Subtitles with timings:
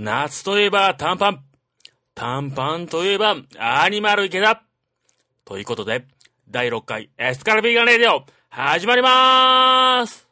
[0.00, 1.40] 夏といえば短パン。
[2.14, 4.62] 短パンといえばアニマル池田。
[5.44, 6.06] ということで、
[6.48, 10.27] 第6回エスカルビーガンレディオ、始まりまーす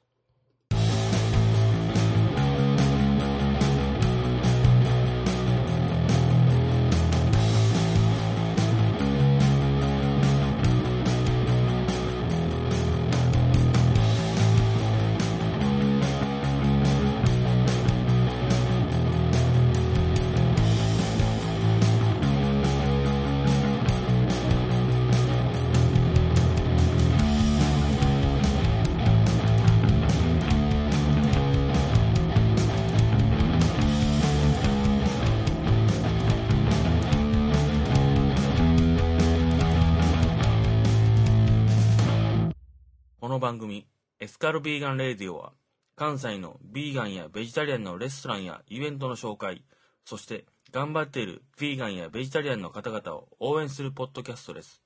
[44.36, 45.54] スカルビーガンレディオは、
[45.96, 49.64] 関西のビーガンやベジタリアンのレストランやイベントの紹介、
[50.04, 54.82] そして頑張っているビーガンやベジタリアンの方々を応援するポッドキャストです。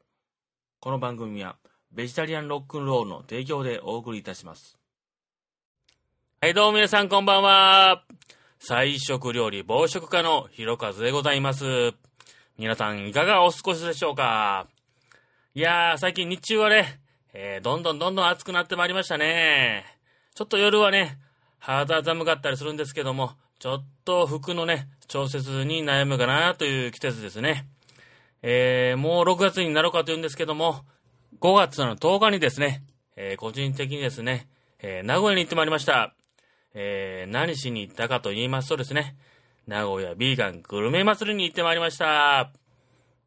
[0.79, 1.57] この番組は、
[1.91, 4.79] ベジタリアンロックンロールの提供でお送りいたします。
[6.41, 8.05] はい、どうも皆さんこんばんは。
[8.61, 11.65] 菜食料理暴食家のひろかずでございます。
[12.57, 14.69] 皆さんいかがお過ごしでしょうか
[15.55, 17.01] いやー、最近日中はね、
[17.33, 19.85] えー、どんどんどんどん暑くなってまいりましたね。
[20.35, 21.19] ちょっと夜はね、
[21.59, 27.67] 肌寒かったりするんですけども、ちょっと服のね、調節に悩むかなという季節ですね。
[28.43, 30.85] えー、もう6月になろうかというんですけども、
[31.41, 32.83] 5月の10日にですね、
[33.17, 34.49] えー、個人的にですね、
[34.81, 36.15] えー、名古屋に行ってまいりました。
[36.73, 39.17] えー、何しに行ったかと言いますとですね、
[39.67, 42.51] 名古屋ビーガングルメ祭りに行ってまいりました。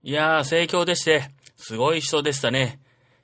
[0.01, 2.79] いやー、盛況でして、すごい人でしたね。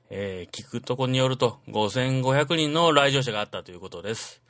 [0.09, 4.41] えー聞くとこによると5500人の来場者があったということです。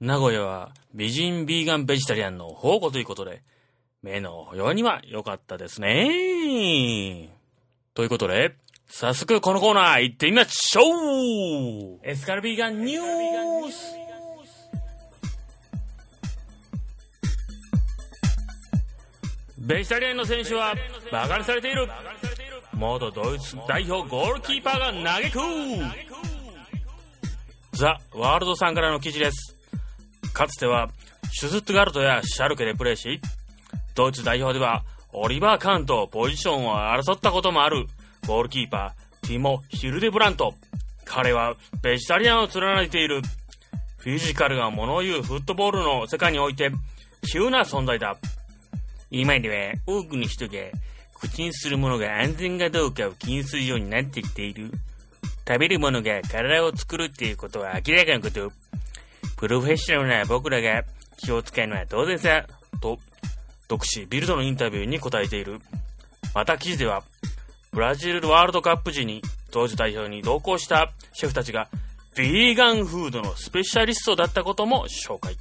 [0.00, 3.42] 名古屋は美人ビーガンベジタリアンの宝庫ということで、
[4.02, 7.30] 目のようには良かったですね。
[7.94, 8.56] ということで、
[8.94, 13.96] 早速このコーナー行ってみましょうエスカルビーガンニュース
[19.56, 20.74] ベジタリアンの選手は
[21.10, 21.88] 馬鹿にされている
[22.74, 25.38] 元ドイツ代表ゴールキーパーが嘆く
[27.72, 29.56] ザ・ワールドさんからの記事です。
[30.32, 30.88] かつては、
[31.30, 33.20] シュズットガルトやシャルケでプレーし、
[33.94, 37.86] ドイツ代表では、オリバー・カーンとポジションを争ったこともある、
[38.26, 40.54] ゴールキーパー、ティモ・ヒルデブラント。
[41.04, 43.22] 彼は、ベジタリアンを貫いている。
[43.98, 46.70] フィジカルが物言うフットボールの世界において、
[47.32, 48.16] 急な存在だ。
[49.10, 50.52] 今では多くの人が
[51.22, 54.72] 口にするものが安全かどうかを気にするようになってきている。
[55.46, 58.52] 食べるものが体を作るっていうことは明らかなこと。
[59.36, 60.82] プロフェッショナルな僕らが
[61.16, 62.46] 気を使うのは当然さ。
[62.80, 62.98] と、
[63.68, 65.60] 独紙ビルドのインタビューに答えている。
[66.34, 67.04] また記事では、
[67.70, 69.22] ブラジルワールドカップ時に
[69.52, 71.68] 当時代表に同行したシェフたちが、
[72.16, 75.36] ビーガンフードのスペシャリストだったことも紹介。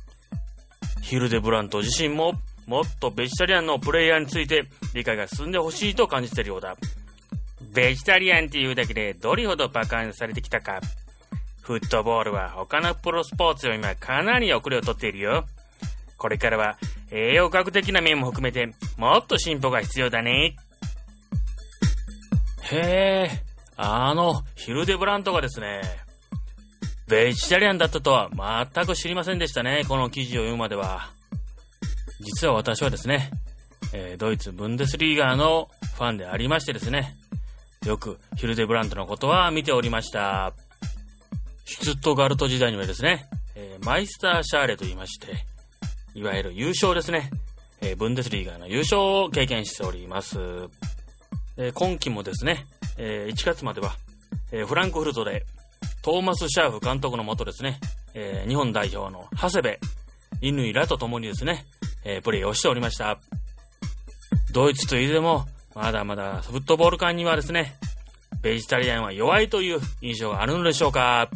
[1.01, 2.33] ヒルデブラント自身も
[2.71, 6.77] もっとベジタリアンのプレイヤーについて理解が進んでほしいと感じているようだ。
[7.73, 10.79] ベジタリアンっていうだけでどれほど馬鹿にされてきたか。
[11.63, 15.45] フットボールは他のプロスポーツより今かなり遅れをとっているよ。
[16.17, 16.77] これからは
[17.11, 20.55] 栄養学的な面も含めてもっと進歩が必要だね。
[22.71, 23.29] へえ、
[23.75, 25.81] あの、ヒルデブラントがですね、
[27.09, 28.29] ベジタリアンだったとは
[28.73, 31.19] 全く知りませんでしたね、この記事を読むまでは。
[32.21, 33.31] 実は私はですね、
[33.93, 37.15] えードイツブンデスリーガーのファンでありましてですね、
[37.85, 40.53] よくヒルデブラントのことは見ておりました。
[41.65, 45.45] シュツットガルト時代にはですね、えーマイスターシャーレと言いまして、
[46.13, 47.31] いわゆる優勝ですね、
[47.81, 50.37] えーブンデスリーガーの優勝を経験しております。
[51.57, 52.65] え今季もですね、
[52.97, 53.95] え1月までは、
[54.51, 55.45] えフランクフルトで
[56.01, 57.79] トーマス・シャーフ監督のもとですね、
[58.13, 59.79] え日本代表の長谷部、
[60.41, 61.65] 乾らと共にですね、
[62.03, 63.19] えープレーをしておりました。
[64.51, 65.45] ドイツといえども、
[65.75, 67.75] まだまだフットボール界にはですね、
[68.41, 71.29] ベジタリアンは弱いという印象があるのでしょうか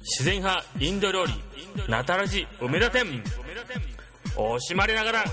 [0.00, 1.32] 自然派インド料理、
[1.88, 3.22] ナタラジ梅田店。
[4.36, 5.24] 惜しまれながら、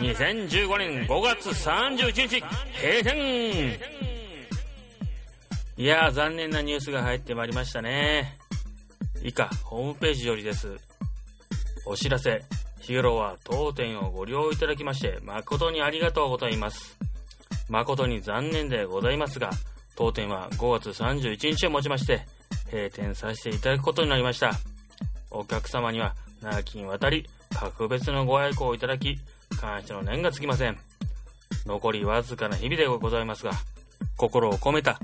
[0.00, 2.40] 2015年5月31日、
[2.76, 3.78] 閉店
[5.76, 8.38] いやー、残念なニュースが入ってまいりましたね。
[9.22, 10.76] 以下、ホームページよりです。
[11.86, 12.42] お知らせ、
[12.80, 16.98] 日頃は当店をご利用いただきまして、誠にありがとうございます。
[17.68, 19.50] 誠に残念でございますが、
[19.94, 22.26] 当店は5月31日をもちまして、
[22.70, 24.52] 閉店させていただくことになりました。
[25.30, 29.18] お客様には長きにわたり格別のご愛顧をいただき、
[29.60, 30.78] 感謝の念がつきません。
[31.66, 33.52] 残りわずかな日々でございますが、
[34.16, 34.98] 心を込めた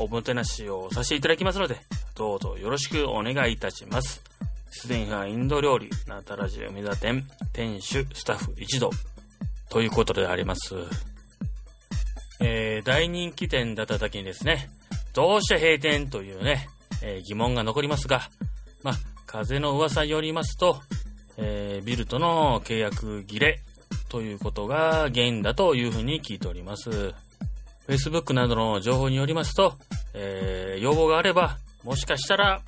[0.00, 1.76] おもてなしをさせていただきますので、
[2.16, 4.22] どうぞよろしくお願いいたします。
[4.70, 8.90] すでにはインド料理、ナタラジ梅田店、店主、スタッフ一同、
[9.68, 10.74] ということであります。
[12.40, 14.70] えー、大人気店だっただけにですね、
[15.12, 16.68] どうして閉店というね、
[17.02, 18.22] えー、疑問が残りますが、
[18.82, 18.94] まあ、
[19.26, 20.80] 風の噂によりますと、
[21.36, 23.60] えー、ビルとの契約切れ
[24.08, 27.14] ということが原因だというふうに聞いております。
[27.90, 29.74] Facebook などの情報によりますと、
[30.14, 32.62] えー、要望があれば、もしかしたら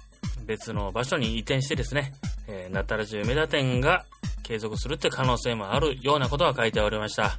[0.47, 2.13] 別の場所に移転してですね、
[2.49, 4.05] えー、ナタラジ梅田店が
[4.43, 7.39] 継続するって可能性もあるようなことが書いておりました。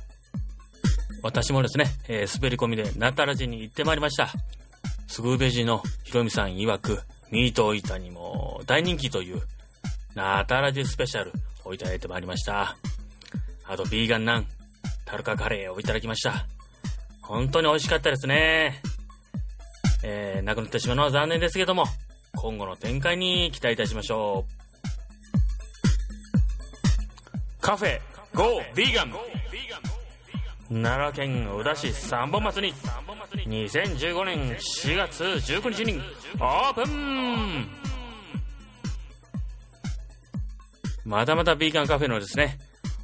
[1.21, 4.29] 私もですね、えー、滑り込みでナタラジに行ってまいりました。
[5.07, 7.01] すぐべじのひろみさん曰く、
[7.31, 9.41] ミート板にも大人気という、
[10.15, 11.33] ナタラジスペシャル
[11.65, 12.77] をいただいてまいりました。
[13.65, 14.47] あと、ビーガンナン、
[15.03, 16.47] タルカカレーをいただきました。
[17.23, 18.81] 本当に美味しかったですね。
[20.03, 21.85] えー、亡くなってしまうのは残念ですけども、
[22.35, 24.63] 今後の展開に期待いたしましょう。
[27.61, 27.99] カフェ、
[28.35, 29.13] ゴー、ビーガン。
[30.69, 32.73] 奈良県宇田市三本松に、
[33.35, 36.01] 2015年4月19日に
[36.39, 37.67] オープン
[41.05, 42.57] まだまだビーガンカフェのですね、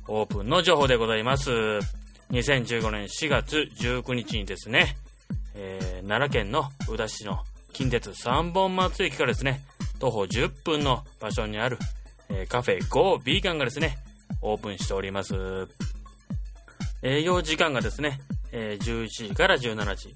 [0.08, 1.52] オープンの情報でございます。
[2.32, 4.98] 2015年4月19日にですね、
[5.56, 7.40] えー、奈良県の宇田市の
[7.74, 9.64] 近鉄三本松駅からですね、
[9.98, 11.80] 徒歩10分の場所にある、
[12.30, 13.98] えー、カフェ GO ビーガンがですね、
[14.44, 15.34] オープンしております。
[17.02, 18.20] 営業時間がですね、
[18.52, 20.16] えー、11時から17時、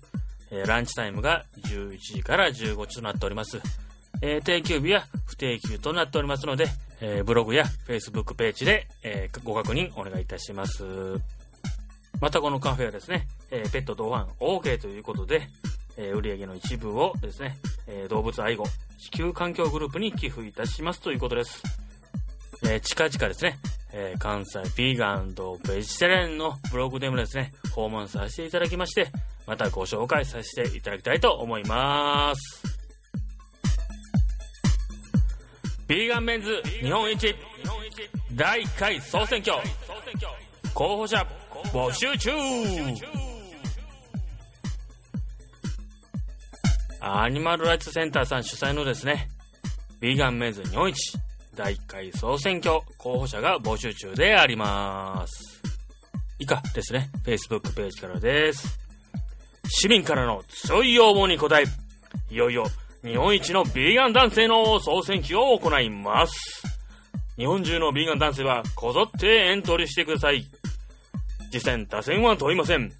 [0.51, 3.59] えー、ランチタイムが11時から15時となっております。
[4.21, 6.67] え、定休日は不定休となっておりますので、
[7.01, 10.83] え、ブログや Facebook ページで、え、ご確認お願いいたします。
[12.19, 15.47] またこのカフェはですね、えペット同伴 OK ということで、
[15.97, 17.57] え売上の一部をですね、
[17.87, 18.65] え動物愛護、
[18.99, 21.61] 地球環境グループに寄付いたしますということです。
[22.65, 23.59] え近々ですね、
[23.91, 25.35] え関西ビーガン
[25.67, 29.07] ベジタリアンのブログでもですね、訪問させていただきまして、
[29.45, 32.73] またご紹介させていただきたいと思います。
[35.87, 37.35] ビーガンメンズ日本一
[38.31, 39.57] 第1回総選挙
[40.73, 41.27] 候補者
[41.71, 42.31] 募集中
[46.99, 49.27] アニマルライツセンターさん主催のですね、
[49.99, 51.17] ビーガンメンズ日本一
[51.55, 55.61] 第1回総選挙候補者が募集中であります。
[56.39, 58.79] 以下ですね、Facebook ページからです。
[59.69, 61.63] 市民からの強い要望に応え、
[62.33, 62.65] いよいよ
[63.03, 66.63] 日本一のビーガン男性の総選挙を行います。
[67.35, 70.45] 日本中のビーガン男性はこぞってエントリーしてください。
[71.53, 72.91] 次戦、打線は問いません。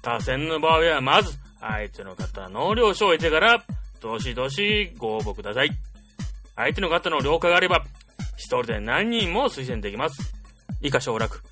[0.00, 3.62] 打線の場合はまず、相手の方の了承を得てから、
[4.00, 5.70] どしどしご応募ください。
[6.56, 7.84] 相手の方の了解があれば、
[8.38, 10.32] 一人で何人も推薦できます。
[10.80, 11.42] 以下省略。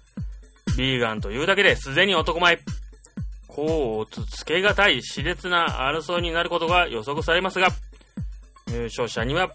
[0.79, 2.59] ビーガンというだけですでに男前。
[3.49, 7.69] こうつつけがたい熾烈な争いになることが予測されますが、
[8.69, 9.53] 入賞者には、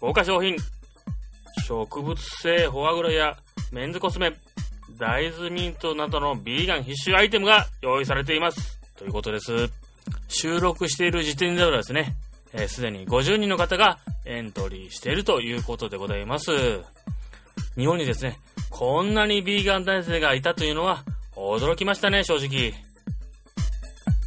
[0.00, 0.56] 豪華商品、
[1.66, 3.36] 植物性フォアグラや
[3.72, 4.32] メンズコスメ、
[4.98, 8.80] 大豆ミントなどのビーガン必須アイテムが用意されています。
[8.96, 9.70] ということです。
[10.28, 12.16] 収録している時点ではですね、
[12.66, 16.50] す、えー、で、に50人の方がエントリーしているということでございます。
[17.76, 18.38] 日本にですね、
[18.70, 22.72] こんなにビーガン男性がいたというのは驚きましたね、正直。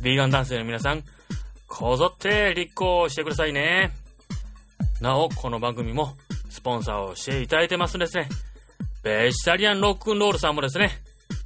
[0.03, 1.03] ビーガン男性の皆さん、
[1.67, 3.91] こぞって立候補してくださいね。
[5.01, 6.15] なお、この番組も
[6.49, 8.29] スポンサーをしていただいてますんですね。
[9.03, 10.91] ベジタリアンロックンロールさんもですね、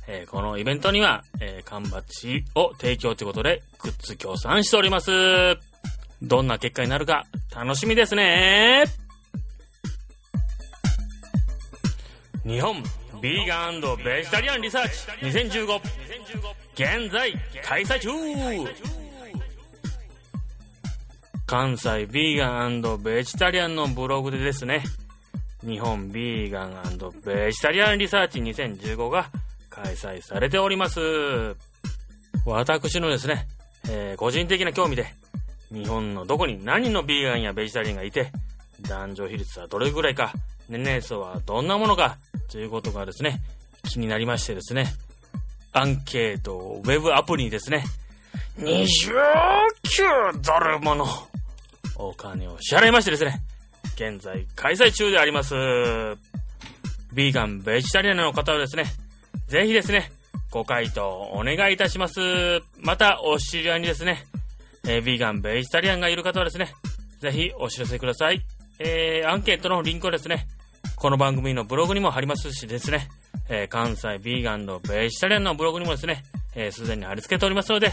[0.07, 5.11] えー、このイベントには、えー、缶バッジを提供ということで、グッズ協賛しております。
[6.21, 8.85] どんな結果になるか、楽しみですね。
[12.45, 12.83] 日本
[13.21, 15.79] ビーガンベジタリアンリサーチ2015
[16.73, 17.33] 現在
[17.63, 18.09] 開催中
[21.45, 24.83] 関西ビーガンベジタリアンのブログでですね、
[25.65, 26.73] 日本ビーガン
[27.25, 29.29] ベジタリアンリサーチ2015が
[29.69, 30.99] 開催されております。
[32.45, 33.47] 私のですね、
[33.89, 35.07] えー、個人的な興味で、
[35.71, 38.31] 日本のどこに何人のビーガンやベジタリアンがいて、
[38.81, 40.33] 男女比率はどれぐらいか、
[40.67, 42.17] 年齢層はどんなものか、
[42.51, 43.39] ということがですね、
[43.89, 44.87] 気になりましてですね、
[45.71, 47.85] アンケート、ウェブアプリにですね、
[48.59, 51.07] 29ドルもの
[51.95, 53.41] お金を支払いましてですね、
[53.95, 55.53] 現在開催中であります。
[57.13, 58.85] ビーガン、ベジタリアンの方はですね、
[59.47, 60.11] ぜひですね、
[60.51, 62.19] ご回答お願いいたします。
[62.79, 64.25] また、お知り合いにですね、
[64.85, 66.73] えー、ビーガン、ベジタリアンがいる方はですね、
[67.19, 68.45] ぜひお知らせください。
[68.79, 70.47] えー、アンケートのリンクをですね、
[70.95, 73.09] この番組のブログにも貼りますしですね、
[73.49, 76.23] えー、関西ビーガンのベジタリアンのブログにもですね、
[76.55, 77.91] えー、すでに貼り付けておりますので、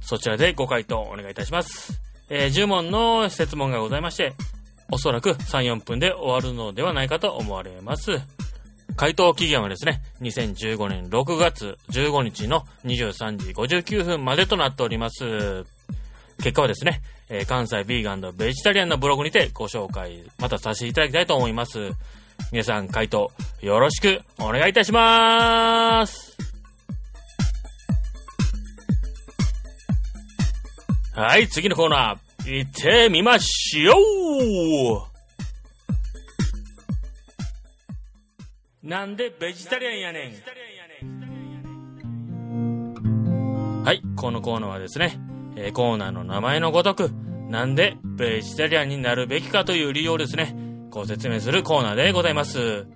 [0.00, 2.00] そちらでご回答お願いいたします。
[2.30, 4.34] えー、10問の質問がございまして、
[4.90, 8.12] おそらく3、4分で終わるのではないかと思われます。
[8.96, 15.64] 回答期限はですね、2015年6月15日の23時59分までとなっております。
[16.38, 21.92] 結果はですね、えー、関西ビーガンのベジタリアンのブログにてご紹介、またさせていただきたいと思います。
[22.52, 23.30] 皆さん回答
[23.60, 26.36] よろしくお願いいたしまーす。
[31.14, 33.92] はい、次のコーナー、行ってみましょ
[38.82, 40.32] うなんでベジタリアンやねん
[43.84, 45.20] はい、このコーナーはですね、
[45.56, 47.10] えー、コーナーの名前のごとく、
[47.50, 50.54] なんでベジタリアンになるべきかという理由をですね、
[50.88, 52.86] ご説明するコーナーでございます。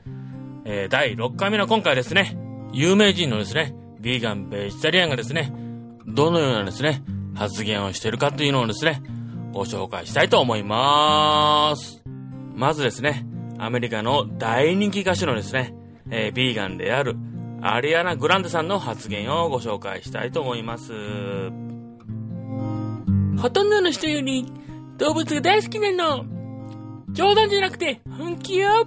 [0.65, 2.37] えー、第6回目の今回ですね、
[2.73, 5.53] 有名人のですね、ビーガン、ベジタリアンがですね、
[6.07, 7.03] どのようなですね、
[7.35, 9.03] 発言をしてるかというのをですね、
[9.53, 12.03] ご紹介したいと思います。
[12.55, 13.27] まずですね、
[13.59, 15.75] アメリカの大人気歌手のですね、
[16.11, 17.17] えー、ビーガンである
[17.61, 20.93] アリアナ・グランデさんの発言をご紹介したいと思います。
[23.41, 24.47] ほとんどの人より
[24.99, 26.25] 動物が大好きなの。
[27.13, 28.87] 冗談じゃなくて本気よ。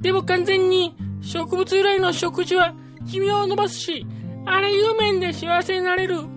[0.00, 2.74] でも完全に植物由来の食事は
[3.04, 4.06] 寿命を伸ばすし、
[4.46, 6.33] あらゆる面で幸せになれる。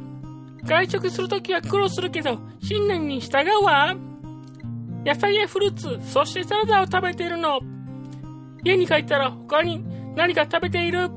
[0.67, 3.95] 外食するときは苦労するけど、信念に従うわ。
[5.05, 7.61] 野菜やフルーツ、そしてサラダを食べているの。
[8.63, 9.83] 家に帰ったら他に
[10.15, 11.09] 何か食べている？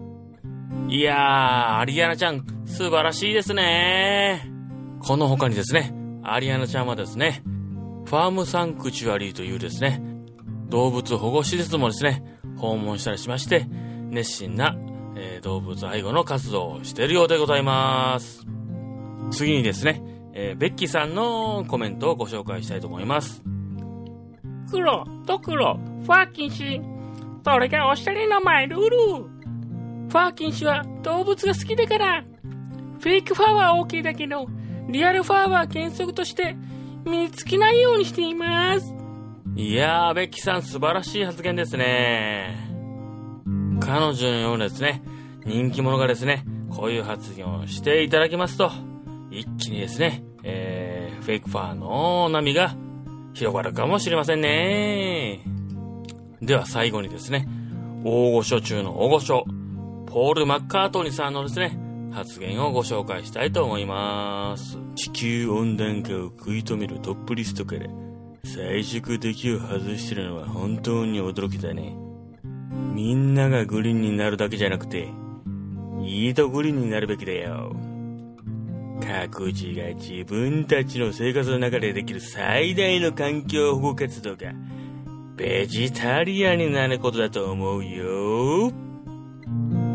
[0.88, 4.48] いやー、アリアナちゃん、素晴らしいですね
[5.00, 5.92] この他にですね、
[6.22, 7.42] アリアナちゃんはですね、
[8.04, 10.00] ファームサンクチュアリーというですね、
[10.68, 13.66] 動物保護施設もですね、訪問したりしまして、
[14.10, 14.76] 熱心な、
[15.16, 18.46] えー、動物愛護の活動をしているようでございます。
[19.30, 23.42] 次にですね、えー、ベッキーさんのコメントをご紹介したいと思います。
[24.70, 26.80] 黒、ドクロ、ファーキン氏。
[27.44, 28.96] それがおしゃれなマイルール。
[30.08, 32.24] ファーキン氏は動物が好きだから。
[33.00, 34.46] フェイクファーは OK だけど、
[34.88, 36.56] リアルファーは原則として
[37.04, 38.94] 身につけないようにしています。
[39.56, 42.56] いやー、ベッキーさん素晴らしい発言ですね。
[43.80, 45.02] 彼女のようなですね、
[45.44, 48.70] 人気者がですね、こういう発言をしていただきますと、
[49.30, 52.74] 一気にですね、えー、フェイクファーの波が
[53.32, 55.40] 広がるかもしれませんね。
[56.42, 57.46] では最後にですね、
[58.04, 59.44] 大御所中の大御所、
[60.06, 61.78] ポール・マッカートニーさんのですね、
[62.12, 64.78] 発言をご紹介したいと思います。
[64.96, 67.86] 地球温暖化を食い止めるトップリストから
[68.44, 71.94] 最速敵を外してるのは本当に驚きだね。
[72.94, 75.08] みんながグリーンになるだけじゃなくて、
[76.02, 77.76] いいとグリーンになるべきだよ。
[79.00, 84.52] 各自が自分たちの生活の中でできる最大の環境保護活動が、
[85.36, 88.72] ベジタリアンになることだと思うよ。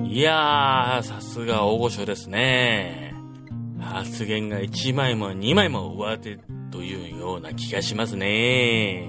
[0.05, 3.13] いやー、さすが大御所ですね。
[3.79, 6.39] 発言が1枚も2枚も上手
[6.71, 9.07] というような気がしますね。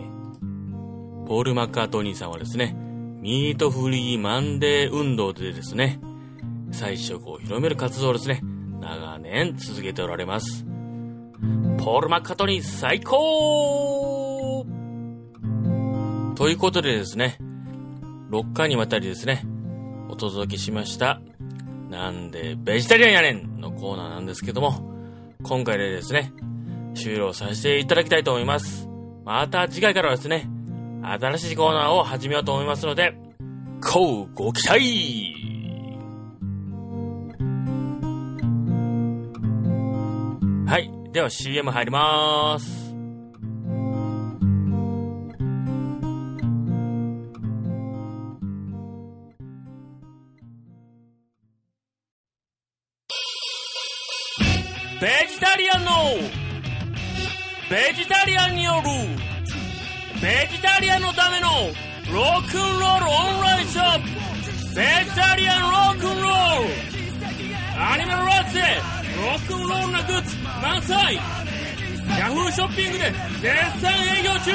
[1.27, 2.77] ポール・マッカートニーさんはですね、
[3.21, 5.99] ミートフリーマンデー運動でですね、
[6.71, 8.43] 菜食を広める活動ですね、
[8.87, 10.65] 長年続けておられます。
[11.77, 14.65] ポール・マッカトニー最高
[16.37, 17.37] ということでですね、
[18.31, 19.45] 6回にわたりですね、
[20.09, 21.21] お届けしました、
[21.91, 24.89] なんでベジタリアンやねんのコーナーなんですけども、
[25.43, 26.33] 今回でですね、
[26.95, 28.89] 終了させていただきたいと思います。
[29.25, 30.49] また次回からはですね、
[31.03, 33.19] 新しいコーナーを始めようと思いますので、
[33.83, 35.56] こうご期待
[40.67, 40.91] はい。
[41.13, 42.93] では CM 入ります。
[55.01, 55.91] ベジタリアンの
[57.71, 58.89] ベジタリアンによる
[60.21, 61.47] ベジタリアンのための
[62.13, 74.53] ロックンロールオンラインショップベジタリアンロックンロールアニメのラッツロックンロールなグッズ満載ヤフーショッピングで絶賛営業中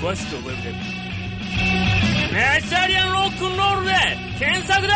[0.00, 1.00] 詳しくはウェブで
[2.30, 3.92] ベベジタリアンロックンロールで
[4.38, 4.94] 検索だ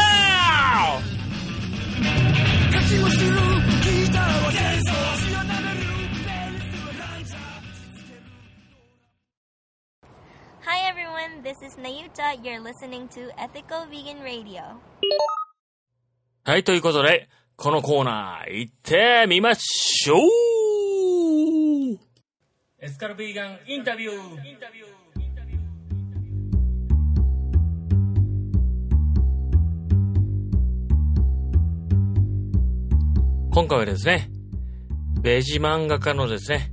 [10.66, 12.36] Hi everyone, this is Nayuta.
[12.42, 14.62] You're listening to Ethical Vegan Radio.
[16.44, 20.18] はい、ということで、このコーナー行ってみましょう
[22.80, 24.14] エスカルビーガンインタビュー
[33.54, 34.28] 今回はですね、
[35.22, 36.72] ベジ漫画家のですね、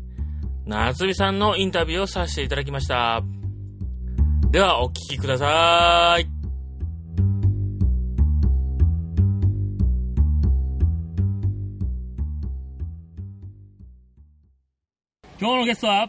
[0.66, 3.22] 夏美さんのインタビューをさせていただきました。
[4.50, 6.31] では、お聞きください。
[15.42, 16.08] 今日のゲストは、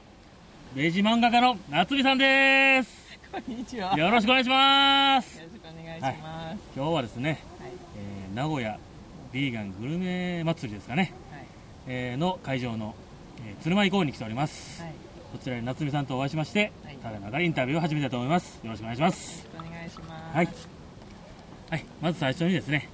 [0.76, 3.18] ベジ漫画家の夏美さんです。
[3.32, 3.96] こんにちは。
[3.96, 5.40] よよろしくお願いします。
[5.40, 6.58] ろしくお願いします。
[6.76, 7.70] 今日はですね、はい。
[7.96, 8.78] えー名古屋
[9.32, 11.46] ビーガングルメ祭りですかね、はい。
[11.86, 12.94] えーの会場の、
[13.46, 14.82] えー鶴舞港に来ております。
[14.82, 14.90] はい。
[14.90, 14.96] よ
[15.32, 18.60] こちらで夏美さんとお会いしまして、はいただいまからインタビューを始めたいと思います。
[18.62, 19.48] よろしくお願いします。
[19.54, 20.36] ろしくお願いします。
[20.36, 20.48] はい。
[21.70, 22.90] はい、まず最初にですね、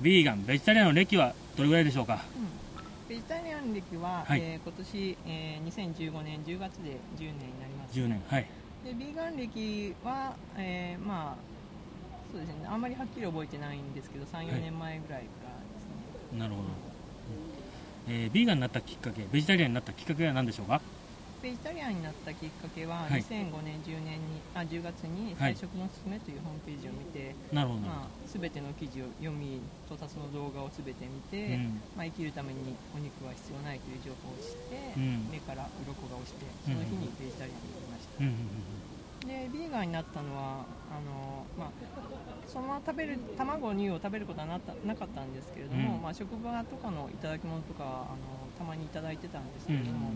[0.00, 2.24] ビーガン、ベジタリアンの歴はどれぐらいでしょうか？
[3.08, 7.98] ベジタリアン歴は、はいえー今年、えー、2015年10月で10年になります。
[7.98, 8.22] 10年。
[8.28, 8.46] はい。
[8.84, 11.36] で、ビーガン歴は、えー、まあ、
[12.32, 15.80] そうですね、あんまりはっきり覚えてないんですけど、3、4年前ぐらいからで
[16.30, 16.38] すね。
[16.38, 16.62] なるほど。
[16.68, 16.72] うん
[18.08, 20.80] えービーガンになったきっかけ、ベジタリアンになったきっかけは何でしょうか？
[21.42, 23.18] ベジタリアンになったきっかけは、はい。
[23.18, 25.58] 2005年、10年に、あ、10月に、はい。
[25.58, 27.80] 菜食のすすめというホームページを見て、なるほど。
[27.82, 29.58] まあ、全ての記事を読み
[29.90, 31.82] 盗撮の動画を全て見て、うん。
[31.98, 35.34] まあ、生きるためにお肉は必要ないという情報を知って、うん。
[35.34, 41.70] 目から鱗が落ちてその日にベジタリアンになりました、うんうんうんでビーガンになったのはあの、まあ、
[42.46, 46.02] そのまま食べる卵乳を食べることはなったなかったんですけれども、うん。
[46.02, 47.86] まあ、職場とかのいただき物とかあ
[48.18, 50.10] のたまにいただいてたんですうんけれども、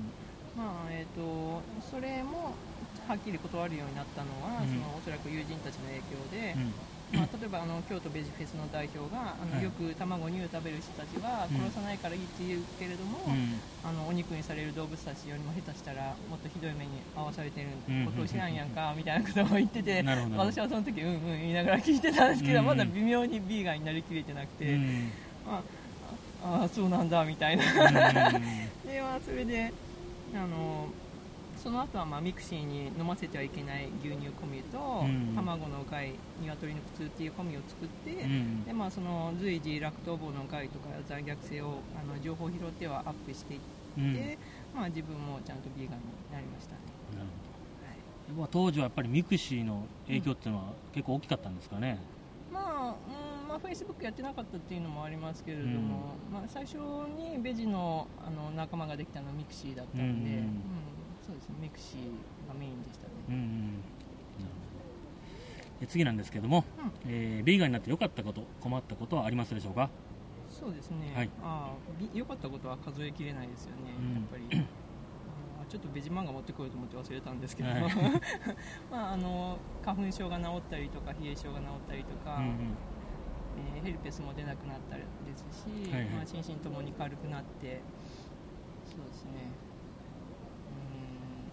[0.57, 2.57] まあえー、とそれも
[3.07, 4.69] はっきり断るようになったのは、うん。
[4.69, 6.75] そのおそらく友人たちの影響で、うん。
[7.14, 9.62] まあ、例えばあの京都ベジフェスの代表があの、はい。
[9.62, 11.71] よく卵乳を食べる人たちはうん。
[11.71, 13.62] 殺さないからいいって言うけれども、うん。
[13.87, 17.69] あのお肉にされる動物たちよりも下手したらもっとひどい目に遭わされてる
[18.09, 20.03] ことを知らんやんかみたいなことを言ってて
[20.35, 22.66] 私はその時うんうん言いながら聞いてたんですけど、うん。
[22.66, 25.12] まだ微妙にビーガンになりきれてなくて、うん。
[25.47, 25.61] あ
[26.42, 27.62] ああそうなんだみたいな。
[27.62, 28.42] うん。
[28.83, 29.73] で、まあ、それで
[30.37, 30.88] あの
[31.57, 35.35] その後はまあミクシーに飲ませてはいけない牛乳コミュと、うん。
[35.35, 38.64] 卵の害鶏の苦痛っていうコミュを作って、うん。
[38.64, 43.66] でまあ、その随時酪糖肪の害とか残虐性をあの情報を拾ってはアップしていって、
[43.99, 44.38] うん。
[44.79, 46.81] まあ、自分もちゃんとビーガンになりましたね、
[47.14, 47.99] なるはい。
[48.29, 51.99] ほどまあ当時はやっぱりミクシーの影響っていうのは結構大きかったんですかね、
[52.53, 60.62] まあ、うんまあ、フェイスブックやってなかったっていうのもありますけれども、まあ、最初にベジのあの仲間ができたのはミクシーだったんで、うんうん。
[61.27, 63.14] そうですね、ミクシーがメインでしたね。
[63.31, 63.35] うん
[65.81, 65.87] うん。
[65.88, 67.11] 次なんですけども、うん。
[67.11, 69.88] えービーガンになって良かったこと困ったことはありますでしょうか？
[70.51, 71.31] そうですね、はい。
[71.42, 71.73] あ
[72.12, 74.14] 良かったことは数えきれないですよね、うん。
[74.16, 74.61] やっぱり。
[75.62, 77.81] あちょっとベジ漫画持ってこようと思って忘れたんですけど、はい。
[78.92, 82.53] まあ、あの花粉症が治ったりとか冷え性が治ったりとか、うんうん
[83.57, 85.03] えーヘルペスも出なくなったで
[85.35, 86.11] すし、はいはい。
[86.11, 87.81] まあ、心身ともに軽くなって
[88.85, 89.31] そうですね。
[90.71, 91.47] うーん、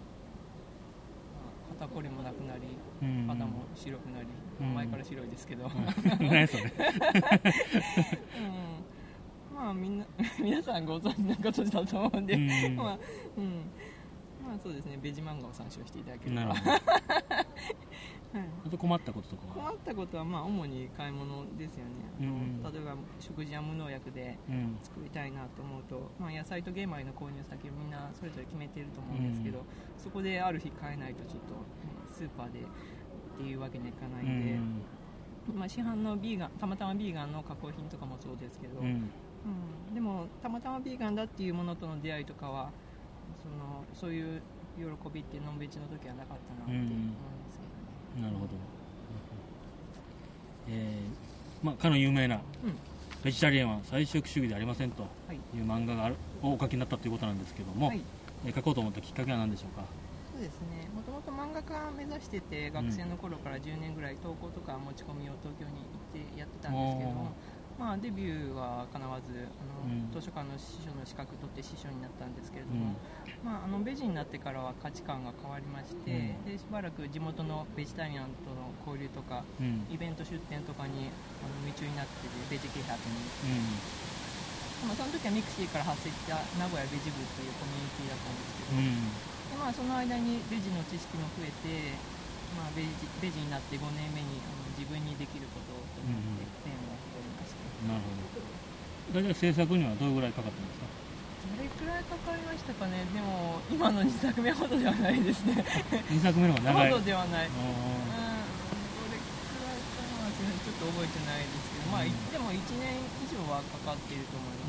[1.38, 2.62] まあ、肩こりもなくなり
[3.02, 3.26] うん。
[3.28, 4.26] 肌も白くなり、
[4.60, 4.74] うん。
[4.74, 5.70] 前から白いですけど、
[6.20, 6.64] 何それ。
[9.50, 10.06] うん、まあみんな
[10.42, 12.76] 皆さんご存知のことだと思うんで、うん。
[12.76, 12.98] まあ
[13.36, 13.70] うん。
[14.44, 14.98] まあそうですね。
[15.00, 16.54] ベジ漫画を参照していただければ
[18.66, 19.54] あと困ったこととかは？
[19.54, 24.78] 困ったことはまあ主に買い物ですよね、うん例えば食事は無農薬でうん。
[24.82, 29.64] 作りたいなと思うと、まあ、野菜と玄米の購入先をみんなそれぞれ決めていると思うんですけど、うん。
[29.98, 31.60] そこである日買えないとちょっと、ね、
[32.10, 32.62] スーパーでっ
[33.36, 35.58] ていうわけにはいかなういんで、ん。
[35.58, 38.86] まあ、市販のビーガンたまたまビーガンの加工品とかもそうですけど、うん。
[38.88, 39.94] うん。
[39.94, 42.70] でもたまたまビーガンだっていうものとの出会いとかは
[43.42, 44.42] そのそういう
[44.76, 47.14] 喜びってノンベジの時はなかったなって思うん
[48.20, 48.52] なるほど。
[50.68, 52.42] えーまあかの有名なうん。
[53.24, 55.36] ベジタリアンは菜食主義でありませんとはい。
[55.56, 58.00] いう漫画があるをお書きになったということなんですけども、はい。
[58.46, 59.84] えー書こうと思ったきっかけは何でしょうか？
[60.34, 60.88] そうですね。
[60.94, 67.32] もともと漫画家目指してて学生の頃から10年ぐらい投稿とか持ち込みを東京に行ってやってたんですけども、
[67.74, 70.06] まあ、デビューはかなわずあの、うん。
[70.14, 72.94] 図書館の司書の資格取って司書になったんですけれどうん。
[72.94, 72.94] も、
[73.42, 76.46] まあ、あのベジになってからは価値観が変わりまして、うん。
[76.46, 79.86] でしばらく地元のベジタリアンとの交流とかうん。
[79.90, 81.10] イベント出店とかに
[81.42, 83.18] あの夢中になっててベジ啓発に、
[84.86, 89.10] まあ、その時はミクシーから発生した名古屋ベジ部というコミュニティだったんですけど、うん。
[89.50, 91.98] でまあ、その間にベジの知識も増えて、
[92.54, 96.43] まあ、ベジベジになって5年目にあの自分にできることをと思って。
[97.88, 98.08] なるほ
[99.14, 99.20] ど。
[99.20, 100.86] 大体制作にはどれぐらいかかったんですか？
[101.56, 105.64] どれくらいかかりましたかね、でも今の2作目ほどではないですね、
[106.10, 106.92] 2作目の方が長い。
[106.92, 108.40] ほどではない、うん、あ
[108.96, 109.28] どれく
[109.60, 112.32] らいかな、ちょっと覚えてないですけど、まあ、うん。
[112.32, 114.64] でも1年以上はかかっていると思いー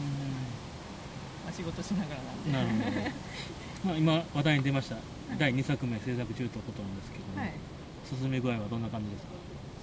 [1.47, 3.15] ます、まあ、仕事しながらなんで、なるほど。
[3.87, 4.97] まあ 今話題に出ました
[5.39, 7.53] 第2作目制作中ということなんですけども、はい、
[8.03, 9.31] 進め具合はどんな感じですか？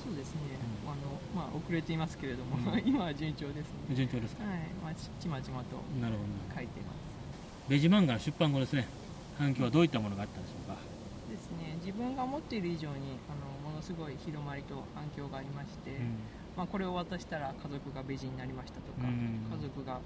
[0.03, 0.41] そうですね、
[0.85, 0.91] うん。
[0.91, 2.83] あのまあ、遅れていますけれども、うん。
[2.85, 4.45] 今は順調ですね、順調ですか？
[4.45, 4.59] はい。
[4.83, 6.97] まあ、ちちまちまとなるほど書いています。
[7.69, 8.89] ベジ漫画の出版後ですね。
[9.39, 10.77] 反響はどういったものがあったんでしょうか？
[11.31, 15.97] ですね、自分が思っている以上にあのものすごい広まりと反響がありまして、
[16.57, 19.49] まあ、これを渡したら家族がベジになりましたとか、うん。
[19.57, 20.01] 家族が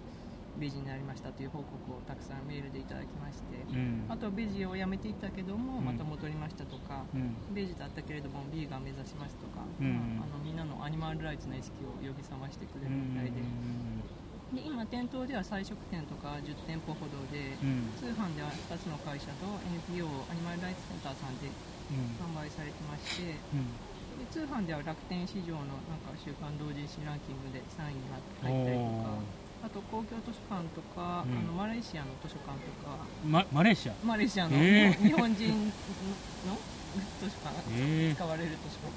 [0.59, 4.05] ベジになりましたという報告をたくさんメールでいただきまして、うん。
[4.09, 5.85] あとベジをやめていったけどもうん。
[5.85, 7.37] また戻りましたとか、うん。
[7.55, 10.16] ベジだったけれどもビーガン目指しますとか、うん。
[10.16, 13.40] まあ、あのみんなのアニマルライツの意識を呼び覚ましてくれるみたいで,、
[14.57, 17.92] で今店頭では菜食店とか10店舗ほどで、うん。
[17.99, 19.45] 通販では2つの会社と
[19.92, 21.53] NPO アニマルライツセンターさんで
[21.92, 22.16] うん。
[22.19, 23.77] 販売されてましてうん。
[24.16, 29.21] で通販では楽天市場のなんか週刊同人誌ランキングで3位に入ったりとか
[29.64, 31.38] あと公共図書館とか、うん。
[31.38, 32.97] あのマレーシアの図書館とか。
[33.27, 33.95] まマレーシア？
[34.05, 35.03] マレーシアのへー。
[35.03, 35.73] 日本人
[36.47, 36.57] の
[37.21, 38.95] 図書館ええ使われる図書館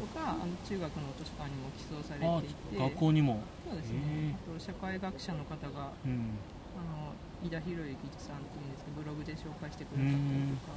[0.00, 2.78] とかあの中学の図書館にも寄贈されあていて。
[2.78, 3.42] 学校にも。
[3.68, 4.32] そうですへー。
[4.32, 6.38] ねあと社会学者の方がうん。
[6.78, 10.74] あの井田博之さんっていうんですけどブログで紹介してくださったりとか、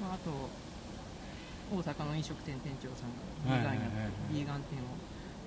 [0.00, 0.32] まあ、あと
[1.68, 4.08] 大阪の飲食店店長さんがビーガンやはいはい。
[4.08, 4.88] はいはいビーガン店を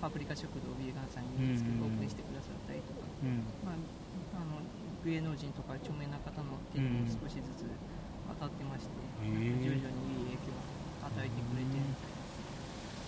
[0.02, 1.94] パプリカ食堂ビーガンさんにですけどうん。
[1.94, 3.46] オープンしてくださったりとか、うん。
[3.64, 4.58] まあ、あの
[5.06, 7.70] 芸能人とか著名な方の手にも少しずつ
[8.42, 9.62] 当たってまして、へー。
[9.62, 11.78] 徐々にいい影響を与えてくれて。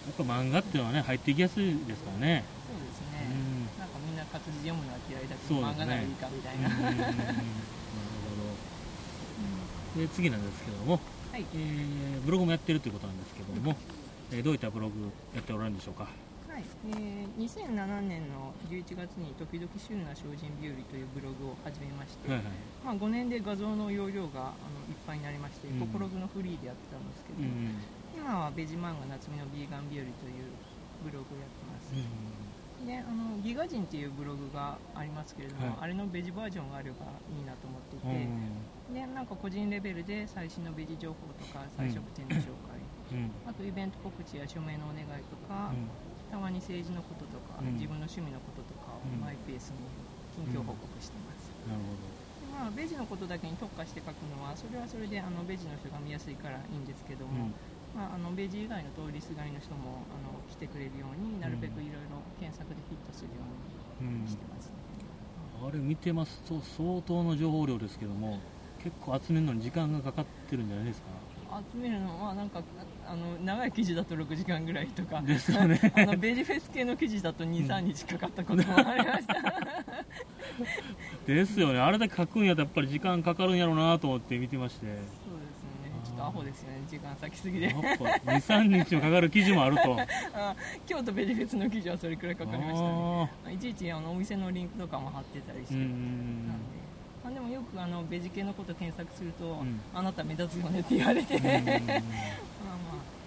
[0.04, 2.44] やっぱ漫画っていうのはね入っていきやすいですからね。
[2.68, 3.66] そうですうね、ん。
[3.80, 6.64] なんかみんな活字読むのは嫌いだけど、漫画ならいいかみたいうん。
[6.64, 6.70] な、
[7.02, 8.36] なるほ
[9.96, 10.02] ど。
[10.02, 11.00] で次なんですけども、
[11.32, 11.46] はい。
[11.56, 13.76] えーブログもやってるということなんですけども、
[14.32, 16.08] えーどういったブログやっておられるんでしょうか？
[16.54, 16.64] はい。
[16.86, 22.54] えー2007年の11月に「時々旬な精進日和」というブログを始めまして、はいはい。
[22.86, 25.80] まあ、5年で画像の容量があのいっぱいになりまして、うん。
[25.82, 27.82] ココログのフリーでやってたんですけど、うん。
[28.14, 30.54] 今はベジ漫画夏美のビーガン日和という
[31.02, 31.90] ブログをやってます、
[32.86, 35.78] であのギガ人っていうブログがありますけれども、はい。
[35.82, 42.78] あれのベジバージョンがあればいいなと思っていうんて、でなんか個人レベルで最新のベジ情報とか菜食店の紹介、
[43.12, 43.32] うん。
[43.50, 45.74] あとイベント告知や署名のお願いとか、
[46.34, 47.78] たまに政治のこととか、うん。
[47.78, 49.22] 自分の趣味のこととかをうん。
[49.22, 49.86] マイペースに
[50.34, 52.10] 近況報告してます、なるほで
[52.50, 57.54] まあ、ベジのことだけに特化して書くのはそれはそれであのベジの人が見やすいからいいんですけどど、も、
[57.94, 64.82] まあ、あのベジ以外の通りすがりの人もあの来てくれるようになるべくいろいろ検索でフィットするよううんにしてます、ね
[65.64, 68.38] あれ見てますと相当の情報量ですけども
[68.84, 71.08] 結構集めるのに時間がかかってるんじゃないですか？
[71.74, 72.62] 集めるのはなんか
[73.06, 75.80] あの長い記事だと6時間ぐらいとかですよね。
[75.96, 79.36] あのベジフェス系の記事だと23日かかったこともありました。
[81.28, 81.80] ですよね。
[81.80, 84.86] あれだけ書くんやったらやっぱり時間かかるんやろうなと思って見てまして。
[84.86, 85.14] そうですね。
[86.04, 86.82] ちょっとアホですよね。
[86.88, 87.68] 時間先すぎで。
[87.68, 89.98] やっぱ23日もかかる記事もあると。
[90.34, 93.32] あ京都ベジフェスの記事はそれくらいかかりましたね。
[93.46, 96.83] あいちいちあのお店のリンクとかも貼ってたりして、ーうなんで
[97.34, 99.82] でもよくあのベジ系のこと検索すると、ん。
[99.94, 101.44] あなた目立つよねって言われて、うん。
[101.44, 101.74] まあまあ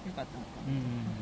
[0.06, 1.16] よかったのかな、うん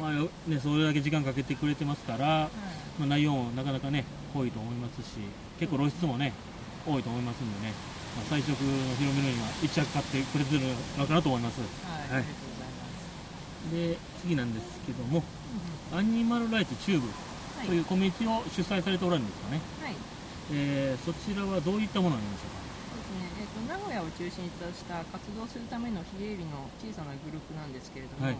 [0.00, 3.00] まあよね、それだけ時間かけてくれてますから、はい。
[3.00, 5.18] まあ、内容もなかなかね濃いと思いますし
[5.58, 6.32] 結構露出もね
[6.86, 7.72] 多いと思いますんでね、
[8.16, 10.60] まあ、菜食の広めるには一着買ってくれてる
[10.98, 11.60] のかなと思います。
[11.60, 12.88] はい、ありがとうございま
[13.70, 15.22] す、で次なんですけども
[15.92, 17.08] アニマルライツチューブ
[17.58, 17.68] はい。
[17.68, 19.94] というコミュニティを主催されておられるんですかね、はい
[20.52, 23.28] えーそちらはどういったものなんでしょそうですね。
[23.40, 28.36] えー、と名古屋を中心とした活動するための非営利の小さなグループなんですけれども、はい。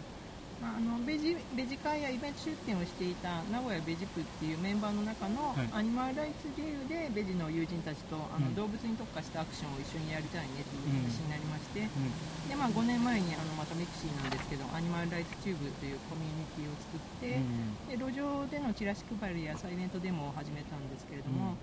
[0.63, 5.69] まあ、あのベジベジ会やイベント出店をしていた名古屋ベジプっていうメンバーの中のはい。
[5.73, 8.55] アニマルライツ理由でベジの友人たちとあの、うん。
[8.55, 12.15] 動物に特化したアクションを一緒にやりたいねという話になりまして、うん。
[12.49, 17.43] でまあ、5年前にあのまたミクシーなんですけどアニマルライツチューブというコミュニティを作って、
[17.91, 21.57] で路上でのチラシ配りやサイベントデモを始めたんですけれども、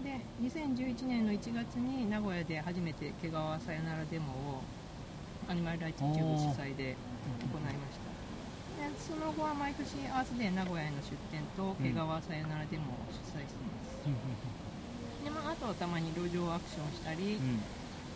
[0.00, 4.62] で2011年の1月に名古屋で初めて毛皮さよならデモを
[5.48, 6.96] アニマルライツチューブ主催で
[7.44, 8.10] 行いました。
[8.82, 17.60] でその後は毎年アースデー名古屋への出店と毛皮さよならデモを主催しています、でまあ、あとはたまに路上アクションしたりうん。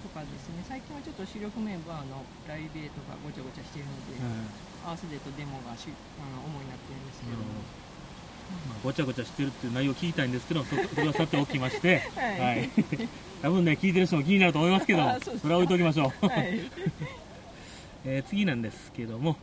[0.06, 0.62] とかですね。
[0.62, 4.22] 最近はちょっと主力メンバーのプライベートがごちゃごちゃしているので、
[4.86, 7.42] アースデーとデモが主あの主になってるんですけど。
[7.42, 7.85] も、
[8.68, 12.40] まあ、ごちゃごちゃしてるっていう内容を聞きたいんですけどそそれはさておきまして、はい。
[12.40, 12.70] はい、
[13.42, 16.60] 多分ね聞いてる人も気になると思いますけどあそれは置いておきましょう、はい、
[18.04, 19.36] えー次なんですけども、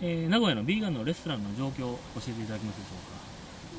[0.00, 3.18] えー名古屋のビーガンのレストランの状況を教えていただけますでしょ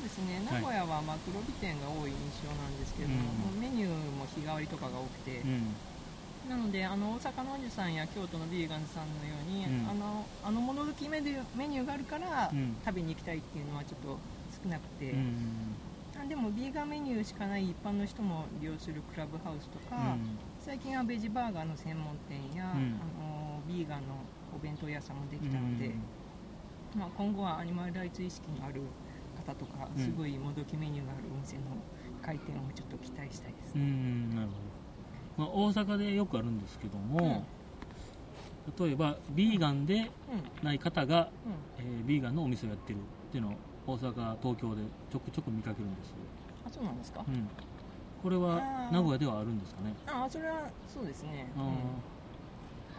[0.00, 0.40] うですね。
[0.50, 3.20] 名古屋はまあ黒火店が多い印象なんですけども、うん。
[3.20, 5.40] もうメニューも日替わりとかが多くて。
[5.40, 5.48] うか、
[6.48, 6.48] うん。
[6.48, 9.90] なのであの大阪のおじさんや京都のビーガンズさんのように、うん。
[9.90, 12.76] あのあのもどきメニューメニューがあるから、うん。
[12.82, 14.18] 食べに行きたいっていうのはちょっと
[14.62, 15.76] 少なくて、うん
[16.20, 20.16] あでもビーガンメニューしかない一般の人も利用するクラブハウスとか、
[20.58, 23.00] 最近はベジバーガーの専門店や、うん。
[23.00, 24.16] あのビーガンの
[24.54, 25.92] お弁当屋さんもできたので、
[26.94, 28.82] まあ、今後はアニマルライツ意識のある
[29.46, 30.04] 方とか、うん。
[30.04, 31.62] すごいもどきメニューがあるお店の
[32.20, 34.48] 開店をちょっと期待したいですうね、んなる
[35.38, 37.46] ほど、まあ、大阪でよくあるんですけども、
[38.78, 40.00] 例えばビーガンでうん。
[40.02, 40.10] うん。
[40.62, 41.30] ない方が、
[41.78, 43.00] えービーガンのお店をやってるっ
[43.32, 43.54] ていうのを
[43.86, 46.12] 大阪東京でちょくちょく見かけるんです、
[46.66, 47.48] あそうなんですか、うん、
[48.22, 49.94] これは名古屋ではあるんですかね？
[50.06, 51.64] あそれはそうですね、うん。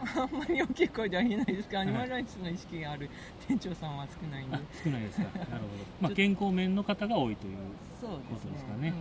[0.22, 3.08] あんまり大きい声では言えないですが、アニマルライツの意識がある
[3.46, 4.56] 店長さんは少ないんで。
[4.56, 5.26] あ、少ないですか。
[5.38, 5.60] なるほど、
[6.00, 7.56] まあ、健康面の方が多いという、
[8.00, 8.88] ことですすかね。
[8.88, 8.94] うん。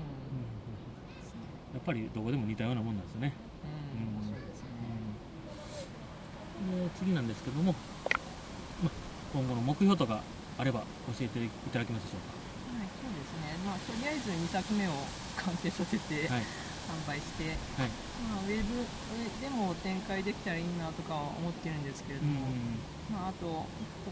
[1.73, 3.33] やっぱりどこでも似たようなもんなんですね、
[3.95, 4.31] うん。
[4.31, 4.67] ですね。
[6.83, 7.73] で次なんですけども、
[8.83, 8.91] まあ、
[9.33, 10.21] 今後の目標とか
[10.57, 13.57] あれば教えていただけますでしょはい、そうですね。
[13.65, 14.91] まあとりあえず2作目を
[15.41, 16.43] 完成させてうかはい。
[16.91, 17.89] 販売して、はい。
[18.27, 18.83] まあウェブ
[19.39, 22.51] でも展開できたらいいなとかは思ってるんですけれどうんも、
[23.11, 23.65] まああと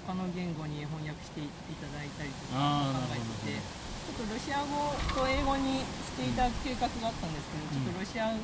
[0.08, 8.39] 他の言語に翻訳していただいたりとか考えてて、ちょっとロシア語と英語にしていた計画があったんですけど、ちょっとロシア語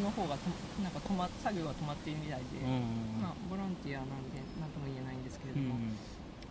[0.00, 0.48] の方がと
[0.82, 2.64] なんか止ま作業が止まっているみたいで。
[2.64, 5.98] うんまあ、ボランティアなんで何とも言えないんですけれうども、ん。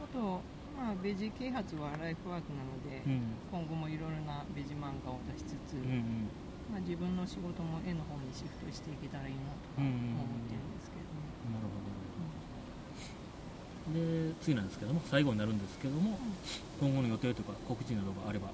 [0.03, 0.43] あと、
[0.77, 3.33] まあ、ベジ啓発はライフワークなので、うん。
[3.49, 6.29] 今後もいろいろなベジ漫画を出しつつ、うん
[6.69, 9.89] まあ、自分の仕事も絵の方にシフトしていけたらいいなとか思っ
[10.45, 11.97] てるんですけれども、なるほど。
[13.87, 16.19] で次なんですけども最後になるんですけども、
[16.79, 18.47] 今後の予定とか告知などがあれば。
[18.47, 18.53] そ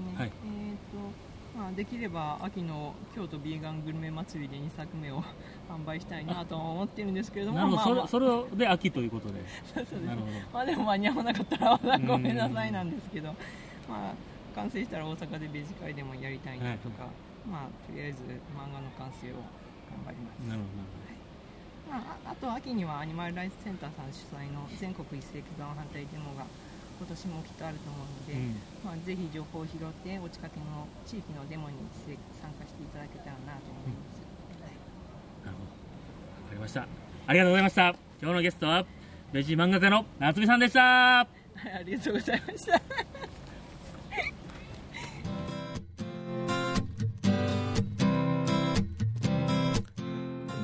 [0.00, 0.32] うですね、はい。
[0.32, 1.25] えーと
[1.56, 5.22] まあ、できれば秋の京都ビーガングルメ祭りで2作目を
[5.70, 9.40] 販売したいなとは思ってるんですけれども、なるほど、まあまあそれそれで秋ということで。
[9.74, 10.32] そうですなるほど。
[10.52, 13.34] まあでも間に合わなかったらまだごめんなさいなんですけど、
[13.88, 14.14] まあ
[14.54, 17.08] 完成したら大阪でベジ会でもやりたいなとか、
[17.50, 19.36] まあとりあえず漫画の完成を
[19.88, 20.48] 頑張ります。
[20.48, 20.66] なるほ
[21.88, 26.44] まあ、ああと秋にはアニマルライツセンターさん主催の全国一斉火山反対デモが
[26.98, 28.56] 今年もきっとあると思うので、ど、うん。
[28.84, 31.76] まあ、ぜひ情報を拾ってお近くの地域のデモに
[32.40, 34.24] 参加していただけたらなと思います。
[35.44, 35.70] なるほど。
[35.70, 36.88] わかりました。
[37.26, 37.94] ありがとうございました。
[38.20, 38.86] 今日のゲストは
[39.32, 40.80] ベジ漫画家の夏美さんでした。
[40.80, 42.80] はい、ありがとうございました。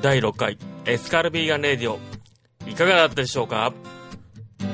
[0.01, 1.99] 第6回エスカルビーガンレディオ。
[2.69, 3.73] いかがだったでしょうか？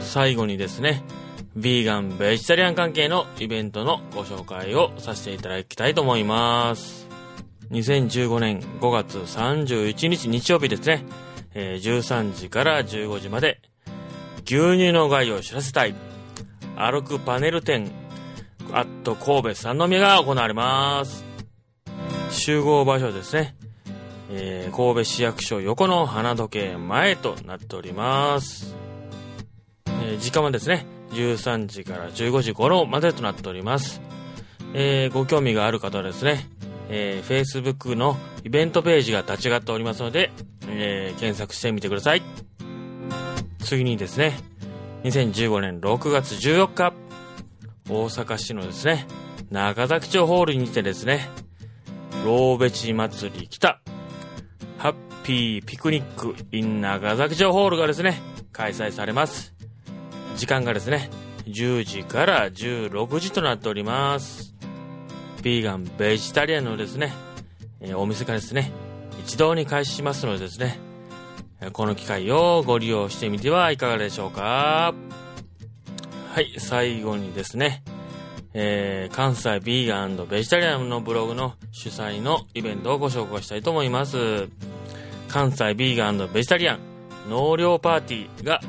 [0.01, 1.03] 最後にですね
[1.61, 7.09] ビーガンベジタリアン関係のイベントのご紹介をさせていただきたいと思います。
[7.73, 11.05] 2015年5月31日日曜日ですね、
[11.55, 13.61] えー13時から15時まで
[14.45, 15.97] 牛乳の害を知らせたい。
[16.77, 17.91] 歩くパネル展
[18.73, 21.25] アット神戸三宮が行われます。
[22.31, 23.57] 集合場所ですね。
[24.31, 28.77] えー神戸市役所横の花時計前となっております。
[29.87, 34.01] えー時間はですね、13時から15時頃までとなっております。
[34.75, 36.49] えーご興味がある方はですね、
[36.89, 40.31] えー Facebook のイベントページが立ち上がっておりますので、
[40.69, 42.23] えー検索してみてください。
[43.61, 44.39] 次にですね、
[45.05, 46.93] 2015年6月14日、
[47.89, 49.07] 大阪市のですね、
[49.51, 51.29] 中崎町ホールにてですね、
[52.25, 53.81] ローベチ祭り北
[54.77, 54.95] ハッ
[55.25, 58.21] ピーピクニック in 長崎城ホールがですね、
[58.53, 59.58] 開催されます。
[60.39, 61.11] 時間がですね、
[61.47, 64.55] 10時から16時となっております。
[65.43, 67.13] ビーガン、ベジタリアンのですね、
[67.81, 68.71] えお店がですね、
[69.21, 70.79] 一堂に開始しますのでですね、
[71.73, 74.95] この機会をご利用してみてはいかがでしょうか。
[76.33, 77.83] はい、最後にですね、
[78.55, 84.49] えー関西ビーガンベジタリアンのブログの主催のイベントをご紹介したいと思います。
[85.27, 86.79] 関西ビーガンベジタリアン
[87.29, 88.61] 納涼パーティーが、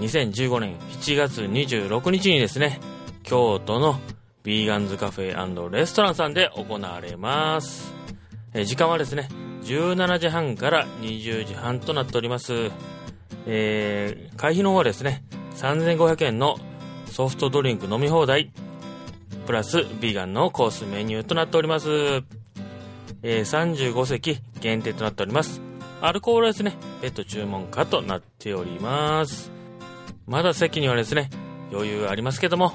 [0.00, 2.80] 2015年7月26日にですね、
[3.22, 4.00] 京都の
[4.42, 7.92] ビーガンズカフェレストランさんで行われます。
[8.54, 9.28] え時間はですね、
[9.64, 12.70] 17時半から20時半となっております。
[13.46, 15.24] えー会費の方はですね、
[15.56, 16.56] 3500円の
[17.06, 18.52] ソフトドリンク飲み放題、
[19.46, 21.88] プラスビーガンのコースメニューとなっております。
[23.22, 25.60] えー35席限定となっております。
[26.00, 29.57] アルコールはですね、別途注文可となっております。
[30.28, 31.30] まだ席にはですね、
[31.72, 32.74] 余裕ありますけども、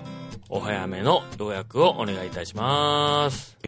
[0.50, 3.60] お早めの予約をお願いいたします。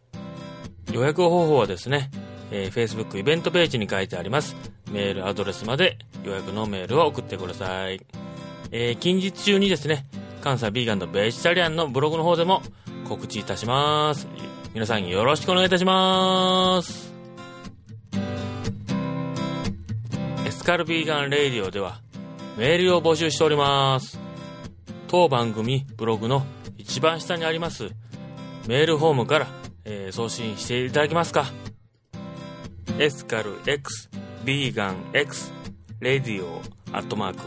[0.92, 2.10] 予約方法はですね、
[2.50, 4.56] えー Facebook イベントページに書いてあります。
[4.92, 8.02] メールアドレスまで予約のメールを送ってください。
[8.72, 10.08] えー近日中にですね、
[10.42, 12.64] 関西ビーガンとベジタリアンのブログの方でも
[13.08, 14.28] 告知いたします。
[14.74, 17.14] 皆さんよろしくお願いいたします。
[20.44, 22.00] Ethical Vegan Radio では
[22.58, 24.20] メールを募集しております。
[25.08, 26.46] 当番組ブログの
[26.78, 27.90] 一番下にあります
[28.68, 29.48] メールフォームから、
[29.86, 31.52] えー送信していただけますか
[33.00, 34.10] エスカル X
[34.44, 35.52] ビーガン X
[36.00, 37.44] レディオアットマーク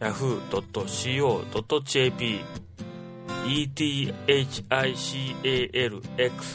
[0.00, 2.40] yahoo.co.jp
[3.46, 4.64] ethicalx
[5.42, 6.54] veganx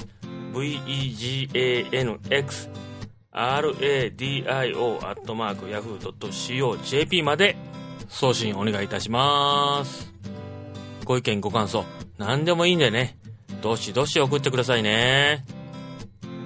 [3.33, 7.55] radio アットマーク yahoo.co.jp まで
[8.11, 10.13] 送信お願いいたします。
[11.05, 11.85] ご意見ご感想、
[12.17, 13.17] 何でもいいんでね、
[13.61, 15.43] どしどし送ってくださいね。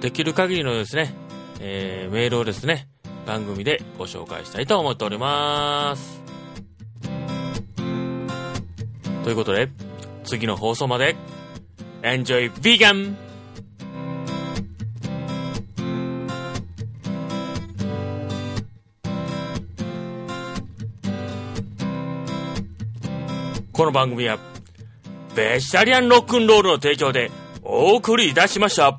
[0.00, 1.12] できる限りのですね、
[1.60, 2.88] えーメールをですね、
[3.26, 6.22] 番組でご紹介したいと思っております。
[9.24, 9.68] ということで、
[10.24, 11.16] 次の放送まで、
[12.02, 13.25] Enjoy Vegan!
[23.76, 24.38] この番組は、
[25.34, 27.30] ベジタリアンロックンロールの提供で
[27.62, 28.98] お送りいたしました。